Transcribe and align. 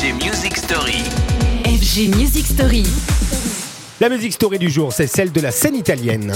FG 0.00 0.14
Music 0.14 0.56
Story. 0.56 1.02
FG 1.66 2.16
Music 2.16 2.46
Story. 2.46 2.86
La 4.00 4.08
musique 4.08 4.32
story 4.32 4.58
du 4.58 4.70
jour, 4.70 4.94
c'est 4.94 5.06
celle 5.06 5.30
de 5.30 5.42
la 5.42 5.50
scène 5.50 5.74
italienne. 5.74 6.32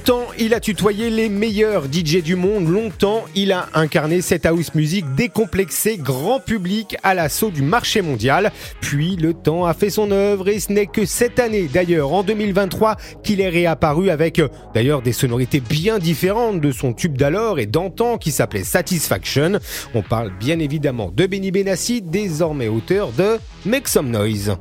Longtemps, 0.00 0.28
il 0.38 0.54
a 0.54 0.60
tutoyé 0.60 1.10
les 1.10 1.28
meilleurs 1.28 1.84
DJ 1.84 2.22
du 2.22 2.34
monde. 2.34 2.66
Longtemps, 2.66 3.22
il 3.34 3.52
a 3.52 3.68
incarné 3.74 4.22
cette 4.22 4.46
house 4.46 4.74
music 4.74 5.04
décomplexée, 5.14 5.98
grand 5.98 6.40
public 6.40 6.96
à 7.02 7.12
l'assaut 7.12 7.50
du 7.50 7.60
marché 7.60 8.00
mondial. 8.00 8.50
Puis, 8.80 9.16
le 9.16 9.34
temps 9.34 9.66
a 9.66 9.74
fait 9.74 9.90
son 9.90 10.10
œuvre 10.10 10.48
et 10.48 10.58
ce 10.58 10.72
n'est 10.72 10.86
que 10.86 11.04
cette 11.04 11.38
année, 11.38 11.68
d'ailleurs, 11.70 12.14
en 12.14 12.22
2023, 12.22 12.96
qu'il 13.22 13.42
est 13.42 13.50
réapparu 13.50 14.08
avec, 14.08 14.38
euh, 14.38 14.48
d'ailleurs, 14.72 15.02
des 15.02 15.12
sonorités 15.12 15.60
bien 15.60 15.98
différentes 15.98 16.62
de 16.62 16.72
son 16.72 16.94
tube 16.94 17.18
d'alors 17.18 17.58
et 17.58 17.66
d'antan 17.66 18.16
qui 18.16 18.30
s'appelait 18.30 18.64
Satisfaction. 18.64 19.58
On 19.92 20.00
parle 20.00 20.32
bien 20.40 20.60
évidemment 20.60 21.12
de 21.14 21.26
Benny 21.26 21.50
Benassi, 21.50 22.00
désormais 22.00 22.68
auteur 22.68 23.12
de 23.12 23.36
Make 23.66 23.86
Some 23.86 24.08
Noise. 24.08 24.56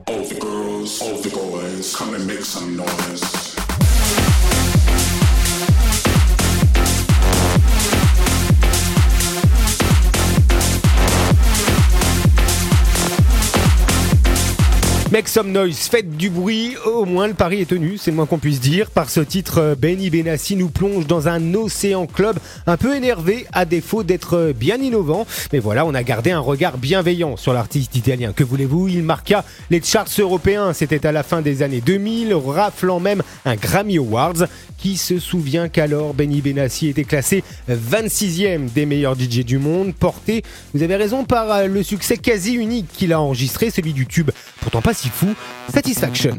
Make 15.11 15.27
some 15.27 15.51
noise, 15.51 15.87
faites 15.89 16.17
du 16.17 16.29
bruit, 16.29 16.75
au 16.85 17.03
moins 17.03 17.27
le 17.27 17.33
pari 17.33 17.61
est 17.61 17.69
tenu, 17.69 17.97
c'est 17.97 18.11
le 18.11 18.15
moins 18.15 18.27
qu'on 18.27 18.37
puisse 18.37 18.59
dire. 18.59 18.91
Par 18.91 19.09
ce 19.09 19.21
titre, 19.21 19.75
Benny 19.75 20.11
Benassi 20.11 20.55
nous 20.55 20.69
plonge 20.69 21.07
dans 21.07 21.27
un 21.27 21.55
océan 21.55 22.05
club 22.05 22.37
un 22.67 22.77
peu 22.77 22.95
énervé 22.95 23.47
à 23.51 23.65
défaut 23.65 24.03
d'être 24.03 24.53
bien 24.55 24.75
innovant. 24.77 25.25
Mais 25.51 25.57
voilà, 25.57 25.83
on 25.87 25.95
a 25.95 26.03
gardé 26.03 26.29
un 26.29 26.39
regard 26.39 26.77
bienveillant 26.77 27.37
sur 27.37 27.53
l'artiste 27.53 27.95
italien. 27.95 28.33
Que 28.33 28.43
voulez-vous? 28.43 28.87
Il 28.87 29.01
marqua 29.01 29.43
les 29.71 29.81
charts 29.81 30.09
européens, 30.19 30.73
c'était 30.73 31.07
à 31.07 31.11
la 31.11 31.23
fin 31.23 31.41
des 31.41 31.63
années 31.63 31.81
2000, 31.81 32.35
raflant 32.35 32.99
même 32.99 33.23
un 33.45 33.55
Grammy 33.55 33.97
Awards. 33.97 34.45
Qui 34.77 34.95
se 34.95 35.19
souvient 35.19 35.67
qu'alors 35.67 36.13
Benny 36.13 36.39
Benassi 36.39 36.87
était 36.87 37.03
classé 37.03 37.43
26e 37.69 38.71
des 38.71 38.85
meilleurs 38.85 39.15
DJ 39.19 39.43
du 39.43 39.57
monde, 39.57 39.93
porté, 39.93 40.41
vous 40.73 40.81
avez 40.81 40.95
raison, 40.95 41.25
par 41.25 41.67
le 41.67 41.83
succès 41.83 42.15
quasi 42.15 42.53
unique 42.53 42.87
qu'il 42.93 43.11
a 43.11 43.19
enregistré, 43.19 43.71
celui 43.71 43.91
du 43.91 44.07
tube, 44.07 44.31
pourtant 44.69 44.83
pas 44.83 44.93
si 44.93 45.09
fou, 45.09 45.33
Satisfaction. 45.73 46.37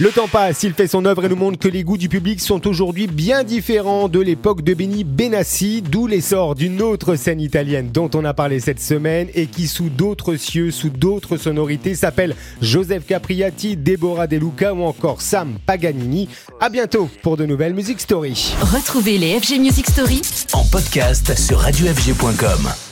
Le 0.00 0.12
temps 0.12 0.28
passe, 0.28 0.62
il 0.62 0.74
fait 0.74 0.86
son 0.86 1.04
œuvre 1.06 1.24
et 1.24 1.28
nous 1.28 1.34
montre 1.34 1.58
que 1.58 1.66
les 1.66 1.82
goûts 1.82 1.96
du 1.96 2.08
public 2.08 2.40
sont 2.40 2.68
aujourd'hui 2.68 3.08
bien 3.08 3.42
différents 3.42 4.08
de 4.08 4.20
l'époque 4.20 4.62
de 4.62 4.72
Benny 4.72 5.02
Benassi, 5.02 5.82
d'où 5.82 6.06
l'essor 6.06 6.54
d'une 6.54 6.80
autre 6.82 7.16
scène 7.16 7.40
italienne 7.40 7.90
dont 7.92 8.08
on 8.14 8.24
a 8.24 8.32
parlé 8.32 8.60
cette 8.60 8.78
semaine 8.78 9.26
et 9.34 9.46
qui 9.46 9.66
sous 9.66 9.88
d'autres 9.88 10.36
cieux, 10.36 10.70
sous 10.70 10.90
d'autres 10.90 11.36
sonorités 11.36 11.96
s'appelle 11.96 12.36
Joseph 12.62 13.06
Capriati, 13.06 13.76
Deborah 13.76 14.28
De 14.28 14.36
Luca 14.36 14.72
ou 14.72 14.84
encore 14.84 15.20
Sam 15.20 15.58
Paganini. 15.66 16.28
À 16.60 16.68
bientôt 16.68 17.10
pour 17.24 17.36
de 17.36 17.44
nouvelles 17.44 17.74
Music 17.74 18.00
Story. 18.00 18.54
Retrouvez 18.60 19.18
les 19.18 19.40
FG 19.40 19.58
Music 19.58 19.90
Story 19.90 20.22
En 20.52 20.64
podcast 20.66 21.36
sur 21.36 21.58
radiofg.com. 21.58 22.87